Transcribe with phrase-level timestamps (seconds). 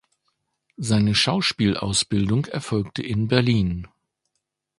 [0.77, 3.87] Seine Schauspielausbildung erfolgte in Berlin.